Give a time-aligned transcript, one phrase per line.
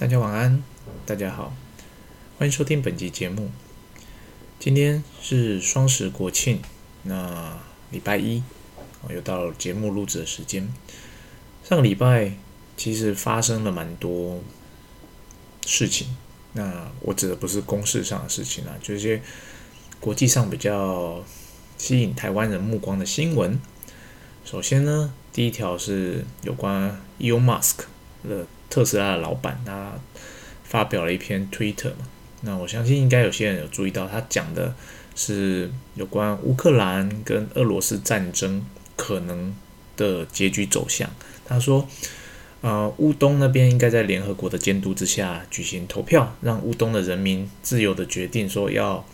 [0.00, 0.62] 大家晚安，
[1.04, 1.54] 大家好，
[2.38, 3.50] 欢迎收听本集节目。
[4.58, 6.62] 今天是双十国庆，
[7.02, 7.58] 那
[7.90, 8.42] 礼拜一，
[9.10, 10.66] 又到了节目录制的时间。
[11.62, 12.32] 上个礼拜
[12.78, 14.40] 其实发生了蛮多
[15.66, 16.16] 事情，
[16.54, 19.22] 那我指的不是公事上的事情啊，就是一些
[20.00, 21.22] 国际上比较
[21.76, 23.60] 吸引台湾人目光的新闻。
[24.46, 27.80] 首先呢，第一条是有关 Elon Musk
[28.26, 28.46] 的。
[28.70, 29.92] 特斯拉的老板他
[30.64, 32.06] 发表了一篇 Twitter 嘛，
[32.42, 34.74] 那我相信应该有些人有注意到，他讲的
[35.14, 38.64] 是有关乌克兰跟俄罗斯战争
[38.96, 39.54] 可能
[39.96, 41.10] 的结局走向。
[41.44, 41.88] 他说，
[42.60, 49.04] 呃，乌东那边应该在联合国的监督之下举行投票，让乌东的人民自由的决定说要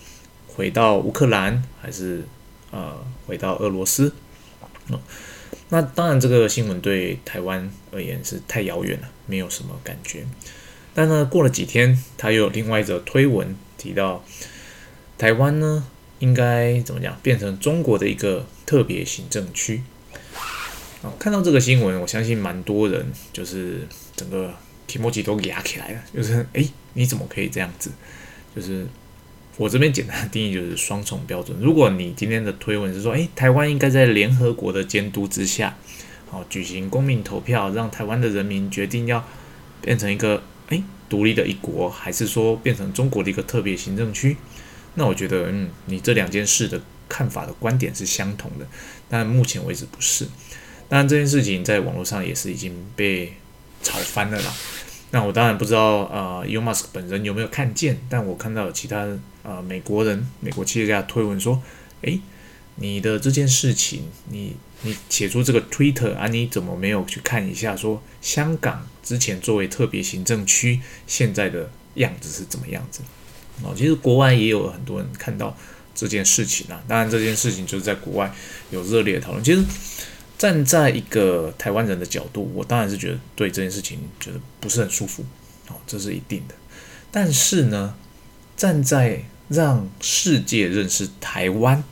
[0.47, 2.25] 回到乌克兰还是
[2.71, 2.95] 呃
[3.27, 4.13] 回到俄罗斯。
[5.69, 10.25] 那当然，这个新闻对台湾而言是太遥远了，没有什么感觉。
[10.95, 14.25] 但呢，过了几天，他又有另外一则推文提到，
[15.19, 15.87] 台湾呢
[16.21, 19.83] 应该怎么讲，变成中国的一个特别行政区。
[21.03, 24.55] 啊，看到这个新闻，我相信蛮多人就是整个
[24.87, 26.65] 提莫吉都压起来了，就是哎，
[26.95, 27.91] 你怎么可以这样子？
[28.55, 28.87] 就是。
[29.57, 31.57] 我这边简单的定义就是双重标准。
[31.61, 35.77] 如果你今天的推文是说，诶，台湾应该在联合国的监督之下，
[36.31, 39.27] 好举行公民投票，让台湾的人民决定要
[39.81, 44.37] 变成一个诶独立的一国，还是说变成中国的一个特别行政区，
[44.95, 48.67] 那我觉得，嗯，你这两件事的看法的观点是相同的，
[49.09, 50.27] 但目前为止不是。
[50.89, 53.33] 当然，这件事情在网络上也是已经被
[53.83, 54.55] 炒翻了啦。
[55.11, 59.07] 那我当然不知道，呃，Elon Musk 本人有没有看见，但我看到其他。
[59.49, 61.63] 呃，美国人、美国企业家推文说
[62.03, 62.21] ：“诶，
[62.75, 67.77] 你的这件事情，你你写出这个 Twitter 啊，你怎么没有去看一下？
[67.77, 73.03] 说香港之前作为特别行政区，现在的样子是怎么样子？
[73.63, 75.57] 哦，其实国外也有很多人看到
[75.95, 76.83] 这件事情啊。
[76.89, 78.35] 当然，这件事情就是在国外
[78.73, 79.45] 有热烈讨论。
[79.45, 79.63] 其实
[80.39, 85.25] 站在一个台湾人的角度，我当然是觉得对这件事情觉得不是很舒服。
[85.69, 86.55] 哦，这是一定的。
[87.11, 87.95] 但是呢，
[88.57, 91.83] 站在让世界认识台湾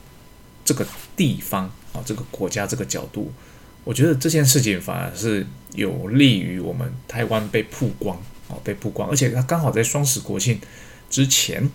[0.65, 3.33] 这个地方啊，这个国家这个角度，
[3.83, 8.17] 我觉得这件事情反而是有利于我们台湾被曝光
[8.49, 10.61] 哦，被曝光，而且它刚好在双十国庆
[11.09, 11.69] 之前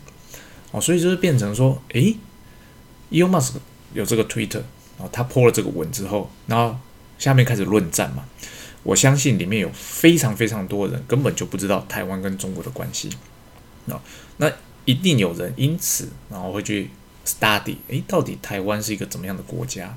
[0.72, 2.16] 哦，所以就是变成说，诶
[3.10, 3.54] e l o n Musk
[3.94, 4.62] 有这个 Twitter
[5.00, 6.78] 啊，他破了这个文之后，然后
[7.18, 8.26] 下面开始论战嘛，
[8.84, 13.10] 我相信里面有非常非常多人根本就不知道台湾跟中国的关系
[13.86, 14.00] 那，
[14.38, 14.52] 那。
[14.86, 16.90] 一定有人因此，然后会去
[17.24, 19.96] study，诶，到底台湾是一个怎么样的国家？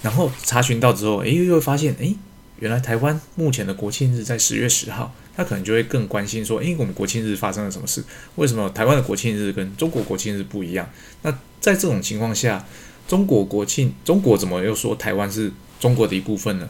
[0.00, 2.14] 然后查询到之后，诶，又会发现，诶，
[2.60, 8.04] 原来台湾目前的国庆日在十月十号，他可能就会更关心说，诶，我们国庆日发生了什么事？
[8.36, 10.88] 为什么台湾的国庆日跟中国国庆日不一样？
[11.22, 12.64] 那在这种情况下，
[13.06, 16.68] 中国国庆，中国怎么又说台湾是中国的一部分呢？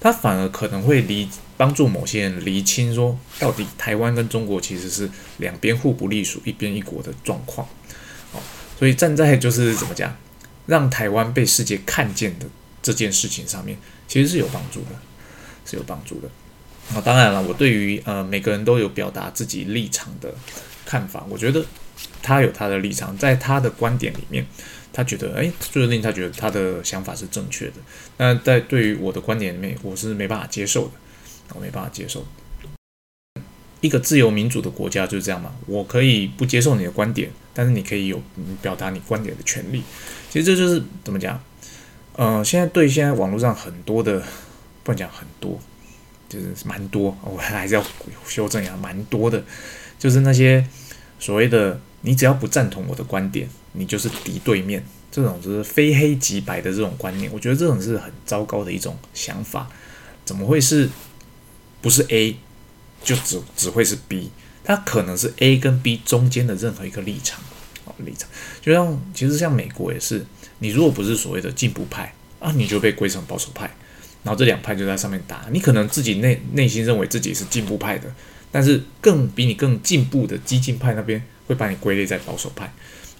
[0.00, 7.64] 他反而可能会离帮助某些人厘清说，到底台湾跟中国其实是两边互不隶属、一边一国的状况。
[8.32, 8.40] 哦，
[8.76, 10.16] 所以站在就是怎么讲，
[10.66, 12.46] 让台湾被世界看见的
[12.82, 13.78] 这件事情上面，
[14.08, 14.88] 其实是有帮助的，
[15.64, 16.28] 是有帮助的。
[16.92, 20.34] 那当然了，我对于呃每个人都有表达自己立场的
[20.84, 21.64] 看法，我觉得
[22.20, 24.44] 他有他的立场，在他的观点里面。
[24.92, 27.74] 他觉得，哎，就是令他觉得他的想法是正确的。
[28.18, 30.92] 那在对于我的观点里面，我是没办法接受的，
[31.54, 32.26] 我没办法接受。
[33.80, 38.22] 一个自由民主的国家就是这样嘛，我可以不接受你的观点，但是你可以有
[38.60, 39.82] 表达你观点的权利。
[40.30, 41.42] 其实这就是怎么讲？
[42.16, 44.22] 呃，现在对现在网络上很多的，
[44.84, 45.58] 不能讲很多，
[46.28, 47.84] 就是蛮多，我还是要
[48.26, 49.42] 修正一下，蛮多的，
[49.98, 50.66] 就是那些
[51.18, 51.80] 所谓的。
[52.02, 54.84] 你只要不赞同我的观点，你就是敌对面。
[55.10, 59.68] 这种就是非黑即白的这种观念，我觉得这种是很糟糕的一种想法。
[60.24, 60.88] 怎么会是
[61.82, 62.34] 不是 A
[63.04, 64.30] 就只只会是 B？
[64.64, 67.42] 它可能是 A 跟 B 中间的任何一个立场。
[67.84, 68.26] 哦，立场
[68.62, 70.24] 就像其实像美国也是，
[70.60, 73.66] 你如果不是所谓的进步派啊，你就被归成保守派，
[74.22, 75.44] 然后这两派就在上面打。
[75.52, 78.10] 你可能自己内内心认为自己是进步派的，
[78.50, 81.22] 但是更比你更进步的激进派那边。
[81.46, 82.72] 会把你归类在保守派，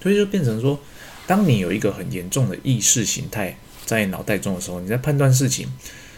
[0.03, 0.79] 所以就变成说，
[1.27, 5.67] 当你有一个很严重的意识形态在脑袋中的时候，你在判断事情，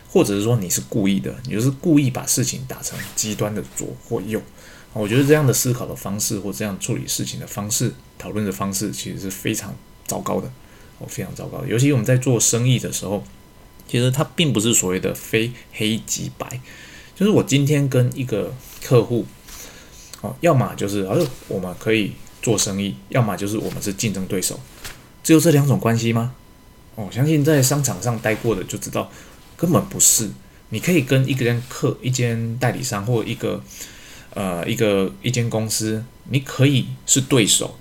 [0.08, 4.40] 或者是说你是故意的，你就是故意把事情打成极端的左或右。
[4.92, 9.74] 我觉得这样的思考的方式或这样处理事情的方式、讨论的方式，其实是非常
[10.06, 10.46] 糟糕的，
[10.98, 11.66] 哦，非常糟糕的。
[11.68, 13.24] 尤其我们在做生意的时候，
[13.88, 16.60] 其实它并不是所谓的非黑即白，
[17.16, 19.26] 就是我今天跟一个客户。
[20.24, 24.58] 好，要么就是哦，我们可以做生意，要么就是我们是竞争对手，
[25.22, 26.34] 只有这两种关系吗？
[26.94, 29.10] 我相信在商场上待过的就知道，
[29.54, 30.30] 根本不是。
[30.70, 33.62] 你可以跟一间客、一间代理商或一个
[34.30, 37.76] 呃一个一间公司，你可以是对手，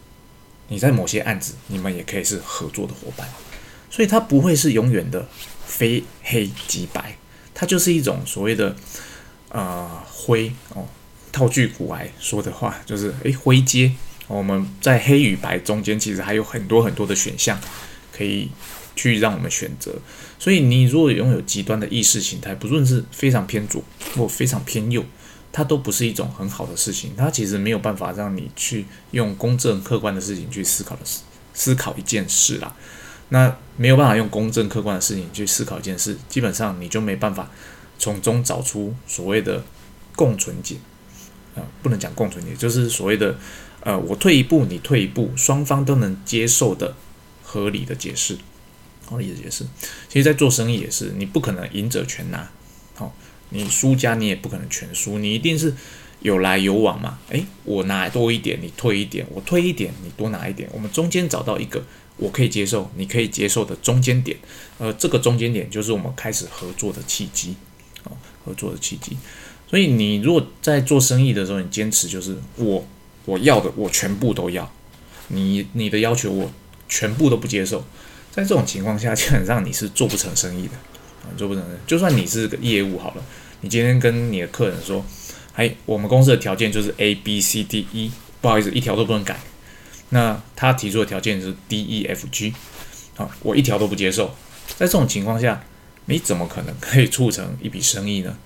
[0.68, 3.26] 你在某些案子，你们也可以是合作的伙伴。
[3.90, 5.26] 所以它不会是永远的
[5.66, 7.18] 非黑即白，
[7.54, 8.76] 它就是一种所谓的
[9.48, 10.86] 呃灰哦。
[11.34, 13.92] 套句古来说的话，就是诶灰阶。
[14.28, 17.60] 我们在黑与白中间，其实还有很多很多的选项
[18.16, 18.50] 可以
[18.96, 19.94] 去让我们选择。
[20.40, 23.84] 所以你如果拥有极端的意识形态，不论是非常偏左
[24.16, 25.04] 或非常偏右，
[25.52, 27.12] 它都不是一种很好的事情。
[27.18, 32.76] 它其实没有办法让你去用公正客观的事情去思考的思思考一件事啦。
[33.30, 37.50] 那没有办法用公正客观的事情去思考一件事，基本上你就没办法
[38.00, 39.64] 从中找出所谓的
[40.16, 40.78] 共存解
[41.56, 43.38] 啊，不能讲共存也，就是所谓的
[43.82, 46.96] 呃，我退一步，你退一步，双方都能接受的
[47.44, 48.38] 合理的解释，
[49.06, 49.66] 合理的解释。
[50.10, 52.50] 其实，在做生意也是，你不可能赢者全拿，
[52.96, 53.16] 好，
[53.50, 55.74] 你输家你也不可能全输，你一定是
[56.22, 57.20] 有来有往嘛。
[57.30, 61.84] 诶，我拿多一点，你退一点，我退一点，你多拿一点，我们中间找到一个。
[62.16, 64.38] 我可以接受，你可以接受的中间点，
[64.78, 67.56] 呃，这个中间点就是我们开始合作的契机，
[68.04, 68.16] 哦，
[68.46, 69.18] 合作的契机。
[69.74, 72.86] 所以你如果在做生意的时候，你坚持就是我
[73.26, 74.72] 我要的我全部都要，
[75.30, 76.48] 你你的要求我
[76.88, 77.84] 全部都不接受，
[78.30, 80.74] 在这种情况下，基本上你是做不成生意的，
[81.26, 81.64] 啊，做不成。
[81.88, 83.24] 就算你是个业务好了，
[83.62, 85.04] 你今天跟你的客人说，
[85.56, 88.12] 哎，我们公司的条件就是 A B C D E，
[88.42, 89.40] 不好意思，一条都不能改。
[90.10, 92.54] 那他提出的条件是 D E F G，
[93.16, 94.36] 好，我一条都不接受。
[94.78, 95.64] 在这种情况下，
[96.06, 98.38] 你怎么可能可以促成一笔生意呢？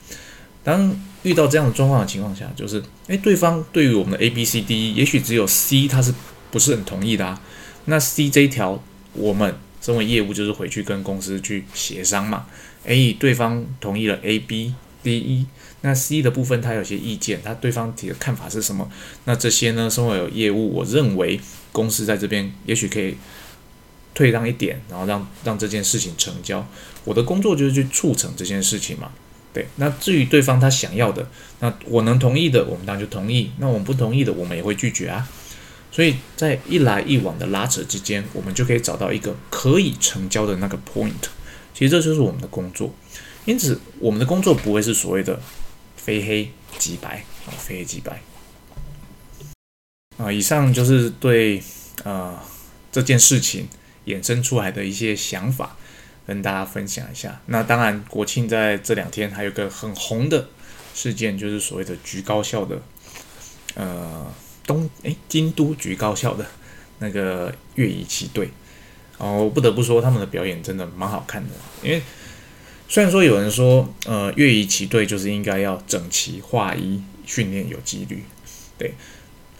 [0.63, 0.97] 当
[1.27, 6.13] 遇到这样的状况的情况下，就是诶，对方对于我们的 A B C D E，也许只有 C 他是
[6.51, 7.41] 不是很同意的啊？
[7.85, 8.81] 那 C 这一条，
[9.13, 12.45] 我们身为业务就是回去跟公司去协商嘛。
[12.85, 15.45] 诶，对方同意了 A B D E。
[15.81, 18.89] 那 C 的部分，他有些意见，他对方提的看法是什么？
[19.25, 19.89] 那这些呢？
[19.89, 21.39] 身为有业务，我认为
[21.71, 23.15] 公司在这边也许可以
[24.15, 26.67] 退让一点，然后让让这件事情成交。
[27.03, 29.11] 我的工作就是去促成这件事情嘛。
[29.57, 31.27] 对，那至于对方他想要的，
[31.61, 35.27] 那我能同意的，我们当然就同意；那我们不同意的，我们也会拒绝啊。
[35.91, 41.11] 所以在一来一往的拉扯之间，我们就可以找到一个可以成交的那个 point。
[41.73, 42.93] 其实这就是我们的工作。
[43.45, 45.39] 因此，我们的工作不会是所谓的。
[45.97, 48.21] 非黑即白啊，非黑即白
[50.15, 50.31] 啊。
[50.31, 51.61] 以上就是对
[52.05, 52.39] 呃
[52.93, 53.67] 这件事情
[54.05, 55.75] 衍生出来的一些想法，
[56.27, 57.41] 跟大家分享一下。
[57.47, 60.49] 那当然，国庆在这两天还有个很红的
[60.93, 62.79] 事件，就是所谓的局高校的
[63.75, 64.31] 呃
[64.65, 66.45] 东哎京都局高校的
[66.99, 68.49] 那个乐仪旗队
[69.17, 71.49] 哦，不得不说他们的表演真的蛮好看的，
[71.81, 72.01] 因为。
[72.89, 78.23] 虽然说有人说，呃，乐仪旗队就是应该要整齐划一，训练有纪律，
[78.77, 78.93] 对，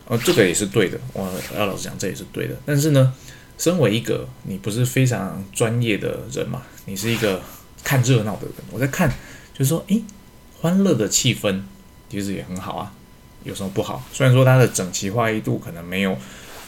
[0.06, 0.98] 呃，这个也是对的。
[1.12, 2.56] 我要老实讲，这也是对的。
[2.66, 3.14] 但是呢，
[3.58, 7.42] 身为一个你不是非常专业的人嘛，你是一个
[7.84, 9.10] 看热闹的人，我在看，
[9.54, 10.04] 就是说，诶，
[10.60, 11.62] 欢乐的气氛
[12.10, 12.94] 其实也很好啊，
[13.44, 14.04] 有什么不好？
[14.14, 16.18] 虽然说它的整齐划一度可能没有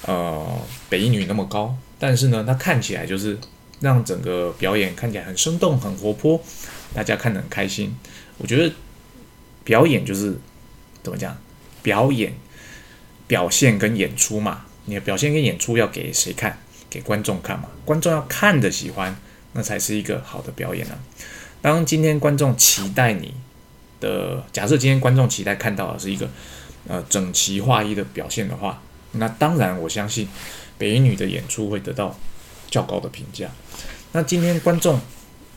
[0.06, 3.38] 呃北一女那么高，但是呢，它看起来就是。
[3.82, 6.38] 让整个表演看起来很生动、很活泼，
[6.94, 7.96] 大家看得很开心。
[8.38, 8.76] 我觉得
[9.64, 10.38] 表演就是
[11.02, 11.38] 怎么讲？
[11.82, 12.34] 表演、
[13.26, 16.62] 表现跟演出嘛，你的表现跟演出要给谁看？
[16.90, 17.70] 给观众看嘛。
[17.86, 19.16] 观众要看的喜欢，
[19.54, 20.98] 那才是一个好的表演啊。
[21.62, 23.34] 当今天观众期待你
[24.00, 26.30] 的，假设今天观众期待看到的是一个
[26.88, 28.82] 呃整齐划一的表现的话，
[29.14, 30.28] 那当然我相信
[30.78, 32.18] 北一女的演出会得到。
[32.72, 33.50] 较高的评价。
[34.12, 35.02] 那今天观众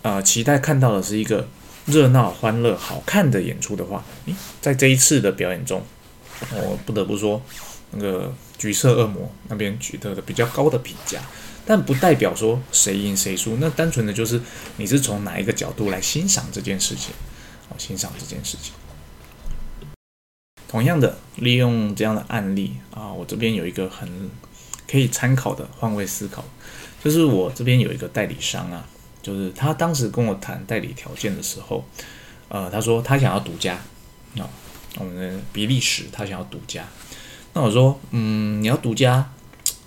[0.01, 1.47] 啊期待看到的是一个
[1.85, 5.85] 热闹、欢乐、好看的演出的话，诶，在这一次的表演中，
[6.55, 7.43] 我不得不说，
[7.93, 11.21] 那个橘色恶魔那边取得的比较高的评价，
[11.65, 14.41] 但不代表说谁赢谁输，那单纯的就是
[14.77, 17.15] 你是从哪一个角度来欣赏这件事情，
[17.69, 18.73] 好欣赏这件事情。
[20.69, 24.31] 同样的，利用这样的案例啊，我这边有一个很
[24.91, 26.43] 可以参考的换位思考。
[27.05, 28.87] 就是我这边有一个代理商啊，
[29.21, 31.85] 就是他当时跟我谈代理条件的时候，
[32.49, 33.75] 呃，他说他想要独家，
[34.39, 34.49] 啊，
[34.97, 36.87] 我们的比利时他想要独家，
[37.55, 39.31] 那我说，嗯，你要独家，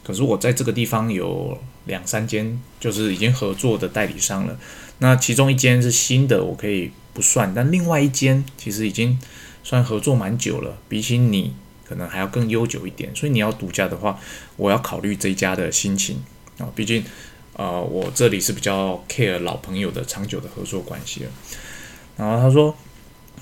[0.04, 4.58] 可是我在这个地方有两三间就是已经合作的代理商了，
[5.00, 9.20] 那其中一间是新的，我可以不算，但另外一间其实已经
[9.64, 13.16] 算合作蛮久了，比起你可能还要更悠久一点。
[13.16, 14.20] 所以你要独家的话，
[14.58, 16.24] 我要考虑这一家的心情
[16.60, 17.04] 啊，毕竟
[17.54, 21.32] 呃我这里是比较 care 老朋友的长久的合作关系了。
[22.18, 22.76] 然后他说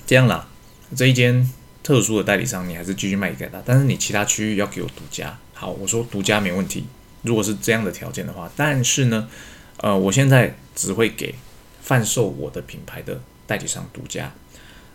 [0.06, 0.48] 这样啦，
[0.96, 1.50] 这一间
[1.84, 5.38] 特殊的代理商你还是继续卖给他，但是你其他区域要给我独家。
[5.52, 6.84] 好，我说独家没问题。
[7.22, 9.28] 如果是这样的条件的话，但是呢，
[9.76, 11.34] 呃，我现在只会给
[11.82, 14.32] 贩售我的品牌的代理商独家。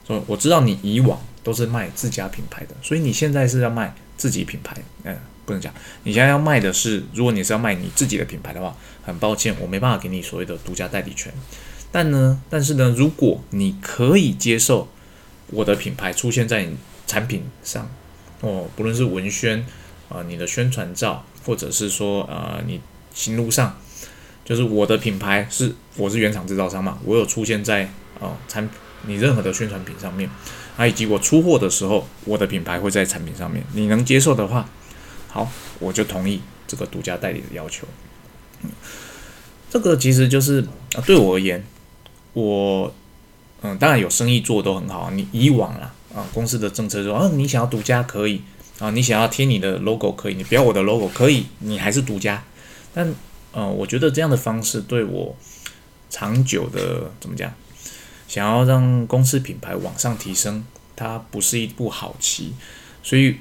[0.08, 5.16] 说我知道你以往都是卖自家品牌的，所以你现在是要卖自己品牌，嗯，
[5.46, 5.72] 不能讲，
[6.04, 11.32] 你现在要卖的是，如果你是要卖你自己的品牌的话，很抱歉，我没办法给你所谓的独家代理权。
[11.92, 14.88] 但呢，但是呢，如果你可以接受
[15.52, 16.78] 我的品牌出现在你
[17.08, 17.90] 产品上，
[18.42, 19.66] 哦，不论是文宣
[20.10, 21.26] 啊，你的宣传照。
[21.46, 22.80] 或者是说，呃，你
[23.12, 23.76] 行路上，
[24.46, 27.90] 就是我的品牌是我是原厂制造商嘛，我有出现在
[28.20, 28.70] 哦产
[29.08, 30.30] 你任何的宣传品上面，
[30.78, 34.70] 啊，以及我出货的时候，我的品牌会在产品上面，你能接受的话，
[35.30, 37.88] 好，我就同意这个独家代理的要求。
[39.72, 40.62] 这个其实就是
[40.94, 41.66] 啊，对我而言，
[42.34, 42.94] 我
[43.62, 48.42] 嗯，当然有生意做都很好，你以往啦啊，公司的政策说，啊，你想要独家可以。
[48.80, 52.42] 啊，你想要贴你的 logo 可以，你不要我的 logo 可以，你还是独家。
[52.94, 53.14] 但
[53.52, 55.36] 呃，我觉得这样的方式对我
[56.10, 57.54] 长久的怎么讲，
[58.26, 62.54] 想要让公司品牌往上提升，它不是一步好棋。
[63.04, 63.36] 所以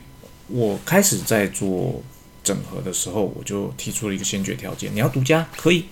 [0.48, 2.02] 我开始在做
[2.42, 5.84] 整合的时候，我就提出了一个先决条件：你要独家可以，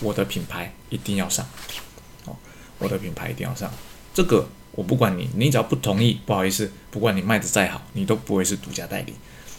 [0.00, 1.46] 我的品牌一定要上。
[2.78, 3.72] 我的品牌一定要上
[4.14, 4.48] 这个。
[4.72, 9.12] 我不管你，你只要不同意，不好意思，不管你卖的再好，你都不会是独家代理。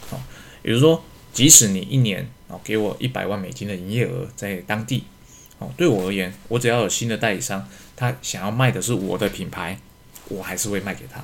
[0.08, 0.18] 哦，
[0.62, 5.04] 也就是说，即使你一年哦给我一百万美金的营业额在当地，
[5.58, 9.78] 哦，对我而言，我只要有新的代理商，他想要卖的是我的品牌，
[10.28, 11.22] 我还是会卖给他。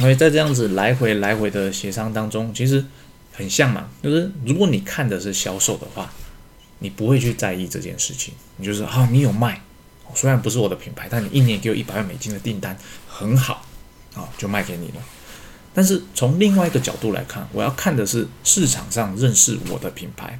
[0.00, 2.84] 所以在这样子来回来回的协商当中，其实
[3.32, 6.12] 很像嘛，就是如果你看的是销售的话，
[6.78, 9.62] 你不会去在意这件事情，你就是啊，你有卖。
[10.14, 13.66] 虽然不是我的品牌，但你一年给我一百万美金的订单很好，
[14.14, 14.94] 啊，就卖给你了。
[15.74, 20.38] 但是从另外一个角度来看，我要看的是市场上认识我的品牌，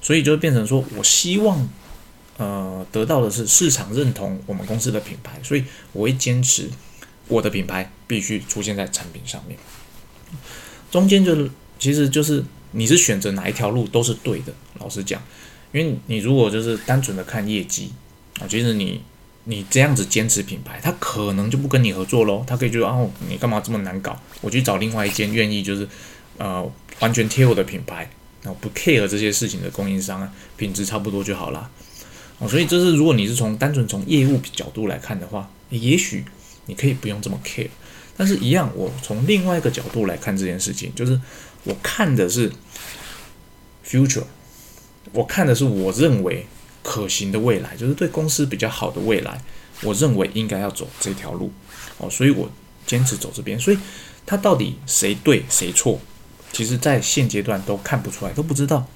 [0.00, 1.68] 所以就变成说我希望，
[2.36, 6.70] 呃，得到的是市场认同我们公司的品牌，所以我会坚持
[7.26, 9.58] 我的品牌必须出现在产品上面。
[10.92, 11.50] 中间就是，
[11.80, 14.52] 其实就是你是选择哪一条路都是对的。
[14.78, 15.20] 老实讲，
[15.72, 17.92] 因为你如果就是单纯的看业绩。
[18.40, 19.02] 啊，其实你
[19.44, 22.44] 你这样子坚持品牌，他可能就不跟你合作喽。
[22.46, 24.20] 他可以觉得哦，你干嘛这么难搞？
[24.40, 25.88] 我去找另外一间愿意就是
[26.36, 28.10] 呃完全贴我的品牌，
[28.42, 31.70] 然后不 care 这些事情的供应商啊，品质差不多就好啦。
[32.38, 36.24] 哦，所以这是如果你是从单纯从业务角度来看的话，也许
[36.66, 37.68] 你可以不用这么 care。
[38.16, 41.20] 但是，一样，我从另外一个角度来看这件事情，就是
[41.64, 42.52] 我看的是
[43.86, 44.24] future，
[45.12, 46.44] 我看的是我认为。
[46.82, 49.42] 可行的未来，就是对公司比较好的未来，
[49.82, 51.52] 我认为应该要走这条路
[51.98, 52.50] 哦，所以我
[52.86, 53.58] 坚持走这边。
[53.58, 53.78] 所以
[54.24, 56.00] 他到底谁对谁错，
[56.52, 58.86] 其实在现阶段都看不出来，都不知道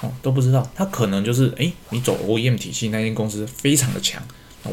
[0.00, 0.70] 哦，都不知道。
[0.74, 4.22] 他可能就是诶，你走 OEM 体系，那间公司非常的强，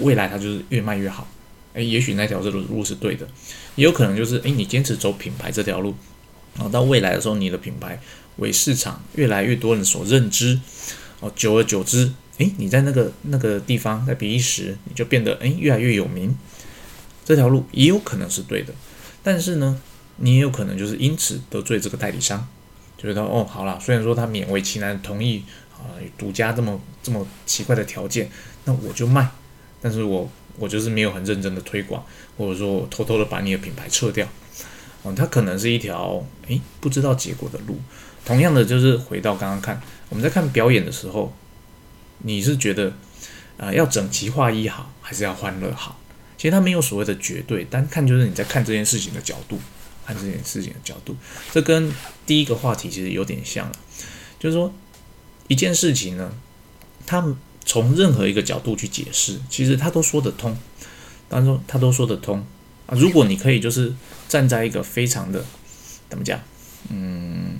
[0.01, 1.27] 未来它就是越卖越好。
[1.73, 3.27] 诶，也许那条路路是对的，
[3.75, 5.95] 也有可能就是诶，你坚持走品牌这条路，
[6.55, 8.01] 然后到未来的时候，你的品牌
[8.37, 10.59] 为市场越来越多人所认知
[11.19, 12.11] 哦，久而久之。
[12.39, 16.35] 诶，你在那个那个地方，在比利时，你就变得诶越来越有名。
[17.25, 18.73] 这条路也有可能是对的，
[19.21, 19.79] 但是呢，
[20.15, 22.47] 你也有可能就是因此得罪这个代理商，
[22.97, 25.43] 觉得哦，好了，虽然说他勉为其难同意
[25.73, 28.31] 啊，独家这么这么奇怪的条件，
[28.65, 29.29] 那我就卖，
[29.81, 30.27] 但是我
[30.57, 32.03] 我就是没有很认真的推广，
[32.37, 34.25] 或者说我偷偷的把你的品牌撤掉，
[35.03, 37.77] 哦，它可能是一条诶不知道结果的路。
[38.25, 41.31] 同样的，就是回到刚刚看我们在看表演的时候。
[42.19, 42.93] 你是觉得，
[43.57, 45.99] 啊，要整齐划一好，还是要欢乐好？
[46.37, 49.59] 其实它没有所谓的绝对，单看就是你在看这件事情的角度，
[50.05, 51.15] 看这件事情的角度，
[51.51, 51.91] 这跟
[52.25, 53.73] 第一个话题其实有点像了。
[54.39, 54.73] 就是说，
[55.49, 56.33] 一件事情呢，
[57.05, 57.35] 它
[57.65, 60.57] 从任何一个角度去解释，其实它都说得通。
[61.27, 62.45] 当然说它都说得通
[62.85, 62.95] 啊。
[62.97, 63.93] 如果你可以就是
[64.27, 65.43] 站在一个非常的
[66.09, 66.39] 怎么讲，
[66.89, 67.59] 嗯，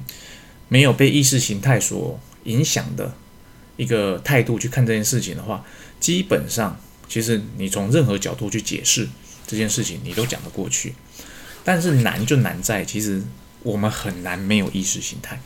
[0.70, 3.14] 没有被意识形态所影响的。
[3.80, 5.64] 一个态度去看这件事情的话，
[6.02, 9.08] 基本上其实你从任何角度去解释
[9.48, 10.94] 这件事情，你都讲得过去。
[11.64, 13.24] 但是难就难在，其实
[13.64, 15.40] 我们很难没有意识形态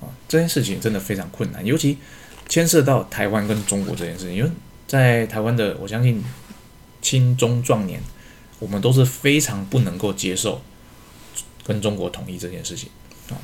[0.00, 1.98] 啊，这件事情真的非常困难，尤其
[2.48, 4.36] 牵涉到台湾跟中国这件事情。
[4.36, 4.50] 因为
[4.86, 6.22] 在台湾的，我相信
[7.02, 8.00] 青中壮年，
[8.60, 10.62] 我们都是非常不能够接受
[11.64, 12.88] 跟中国统一这件事情
[13.30, 13.34] 啊，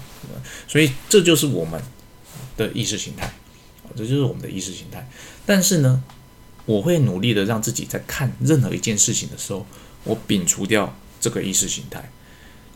[0.68, 1.82] 所以这就是我们
[2.56, 3.32] 的意识形态，
[3.96, 5.08] 这就是我们的意识形态。
[5.46, 6.02] 但是呢，
[6.66, 9.66] 我会努力的让自己在看任何一件事情的时候，
[10.04, 12.10] 我摒除掉这个意识形态，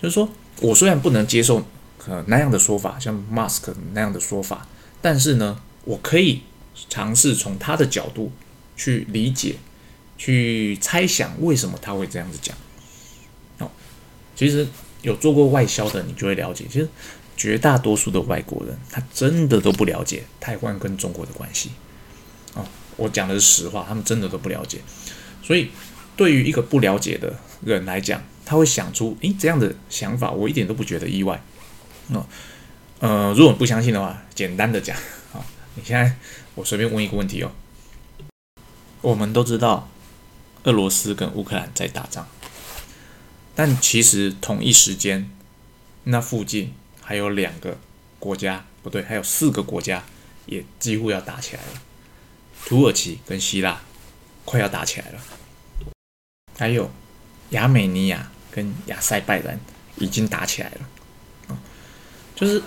[0.03, 0.29] 就是说
[0.61, 1.65] 我虽然不能接受
[2.07, 4.67] 呃那样的说法，像 Mask 那样的说法，
[5.01, 6.43] 但是呢，我可以
[6.89, 8.33] 尝试从他的角度
[8.77, 9.57] 去理解。
[10.21, 12.57] 去猜想为什么他会这样子讲，
[13.59, 13.71] 哦，
[14.35, 14.67] 其实
[15.01, 16.89] 有做过外销的，你就会了解，其实
[17.39, 21.71] 绝大多数的外国人，他真的都不了解台湾跟中国的关系，
[22.53, 22.67] 哦，
[22.97, 24.81] 我讲的是实话，他们真的都不了解，
[25.43, 25.71] 所以
[26.17, 31.41] 对于一个不了解的人来讲，他会想出，诶，这样的想法，我一点都不觉得意外，
[32.09, 32.27] 哦，
[32.99, 34.97] 呃，如果你不相信的话，简单的讲，
[35.33, 35.41] 啊，
[35.77, 36.17] 你现在
[36.57, 37.53] 我随便问一个问题哦，
[39.01, 39.89] 我们都知道。
[40.65, 42.27] 俄罗斯跟乌克兰在打仗，
[43.55, 45.31] 但其实同一时间，
[46.03, 46.75] 那附近
[47.09, 47.79] 还有两个
[48.19, 50.05] 国家，不对，还有四个国家
[50.45, 51.69] 也几乎要打起来了。
[52.67, 53.81] 土耳其跟希腊
[54.45, 55.19] 快要打起来了，
[56.59, 56.91] 还有
[57.53, 59.59] 亚美尼亚跟亚塞拜然
[59.97, 61.57] 已经打起来了。
[62.37, 62.63] 就是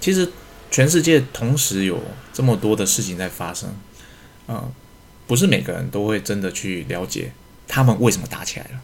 [0.00, 0.28] 其实
[0.68, 2.02] 全世界同时有
[2.32, 3.72] 这么多的事情在发生，
[4.48, 4.68] 啊。
[5.28, 7.32] 不是每个人都会真的去了解
[7.68, 8.80] 他们为什么打起来了。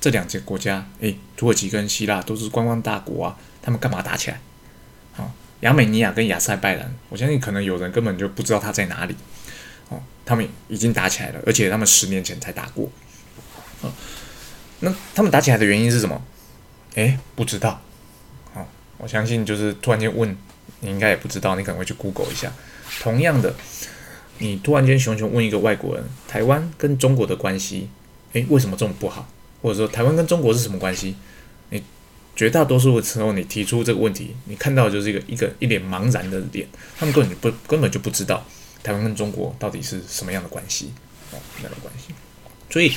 [0.00, 4.38] 这两个国家，诶，土耳其跟希腊都是观光大国啊，他们干嘛打起来？
[5.14, 9.16] 好，亚美尼亚跟亚塞拜然，我相信可能有人根本就不知道他在哪里。
[9.88, 12.90] 哦，他们已经打起来了，而且他们十年前才打过。
[13.80, 13.90] 哦，
[14.80, 16.22] 那他们打起来的原因是什么？
[16.96, 17.80] 诶，不知道。
[18.52, 18.68] 好，
[18.98, 20.36] 我相信就是突然间问，
[20.80, 22.52] 你应该也不知道，你可能会去 Google 一下。
[23.00, 23.54] 同样的。
[24.38, 27.88] 你突然间熊熊问一个外国人，台湾跟中国的关系，
[28.32, 29.28] 诶，为什么这么不好？
[29.62, 31.14] 或者说台湾跟中国是什么关系？
[32.36, 36.66] 绝大多数的时候，你提出这个问题，你看到的就是一个一个一脸茫然的脸，
[36.98, 38.44] 他们根本就不根本就不知道
[38.82, 40.92] 台湾跟中国到底是什么样的关系，
[41.32, 42.14] 哦，那个关系。
[42.70, 42.92] 所以，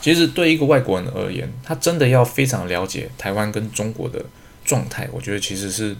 [0.00, 4.24] 其实对一个外国人而言，他真的要非常了解台湾跟中国的
[4.64, 5.96] 状态，我觉得其实是。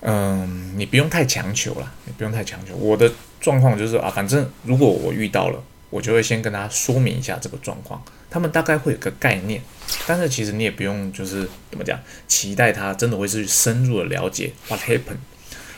[0.00, 2.76] 嗯，你不用太强求了，你不用太强求。
[2.76, 9.60] 我的状况就是啊，反正如果我遇到了，我就会先跟他说明一下这个状况，他们大概会有个概念。
[10.06, 15.18] 但是其实你也不用就是怎么讲，期待他真的会是深入的了解 what happened。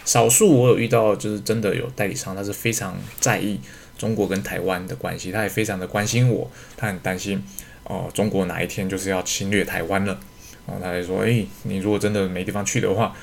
[0.04, 3.60] 少数我有遇到，就是真的有代理商，他是非常在意
[3.96, 7.42] 中国跟台湾的关系，他也非常的关心我，他很担心
[7.84, 10.18] 哦，中国哪一天就是要侵略台湾了，
[10.66, 13.14] 然后，他就说，诶，你如果真的没地方去的话。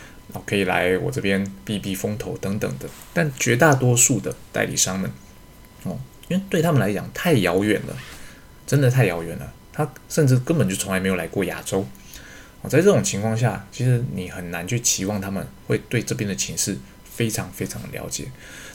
[0.45, 5.10] 可以来我这边避避风头等等的，但绝大多数的代理商们，
[5.84, 5.97] 哦，
[6.28, 7.96] 因为对他们来讲太遥远了，
[8.66, 11.88] 真的太遥远了，他甚至根本就从来没有来过亚洲。
[12.62, 18.26] 哦，在这种情况下，其实你很难去期望他们会对这边的情势非常非常了解。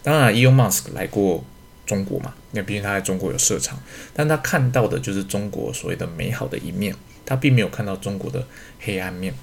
[0.03, 1.45] 当然，Elon Musk 来过
[1.85, 3.79] 中国嘛，因为毕竟他在中国有设厂，
[4.15, 6.95] 但他看到的就是中国所谓的美好的一面，
[7.27, 8.47] 他并没有看到中国的
[8.81, 9.35] 黑暗面。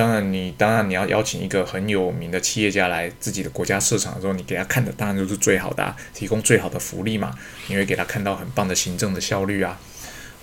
[0.00, 7.34] 当然，你当然你要邀请一个很有名的企业家来自己的国家设厂的时候，你给他看的当然就是最好的，啊提供最好的福利嘛。
[7.68, 9.78] 你会给他看到很棒的行政的效率啊，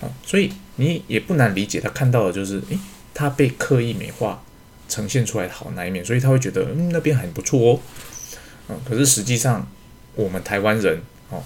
[0.00, 2.78] 啊，所以你也不难理解，他看到的就是，诶，
[3.12, 4.40] 他被刻意美化
[4.88, 7.80] 呈现出来的好那一面，所以他会觉得，嗯，那边很不错哦，
[8.68, 9.68] 嗯，可是实际上
[10.14, 11.42] 我们台湾人哦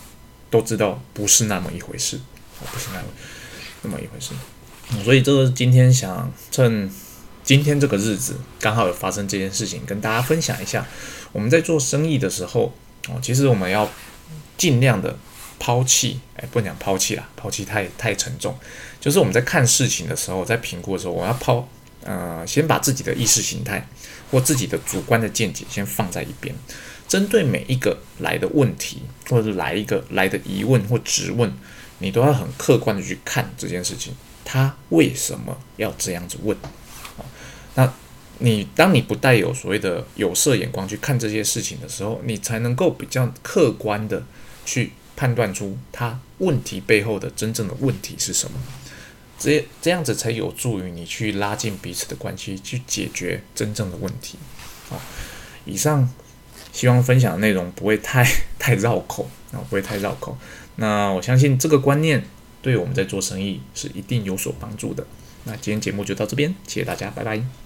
[0.51, 2.21] 都知道不是那么一回事，
[2.71, 3.07] 不是那么
[3.81, 4.35] 那么一回事，
[5.03, 6.91] 所以这个今天想趁。
[7.45, 10.87] 今天这个日子刚好有发生这件事情，跟大家分享一下。
[11.33, 12.73] 我们在做生意的时候，
[13.09, 13.89] 哦，其实我们要
[14.57, 15.17] 尽量的
[15.59, 18.57] 抛弃，哎，不讲抛弃啦，抛弃太太沉重。
[19.01, 21.69] 就是我们在看事情的时候，在评估的时候，我要抛，
[22.05, 23.89] 呃，先把自己的意识形态
[24.31, 26.55] 或自己的主观的见解先放在一边，
[27.09, 31.53] 针对每一个来的问题，或者是来一个来的疑问或质问，
[31.99, 36.57] 你都要很客观的去看这件事情，他为什么要这样子问？
[38.39, 44.23] 你当你不带有所谓的有色眼光去看这些事情的时候，你才能够比较客观的
[44.65, 48.59] 去判断出它问题背后的真正的问题是什么。
[49.39, 54.39] 这这样子才有助于你去拉近彼此的关系，去解决真正的问题。
[54.89, 55.01] 好，
[55.65, 56.09] 以上
[56.73, 58.25] 希望分享的内容不会太
[58.59, 60.37] 太绕口啊，不会太绕口。
[60.77, 62.25] 那我相信这个观念
[62.61, 65.05] 对我们在做生意是一定有所帮助的。
[65.45, 67.62] 那今天节目就到这边，谢谢大家，拜拜。